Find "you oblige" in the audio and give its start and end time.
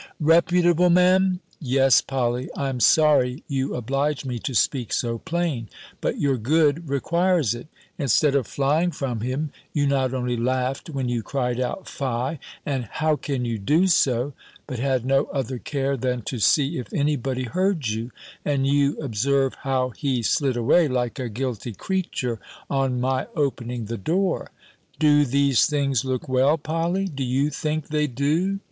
3.47-4.25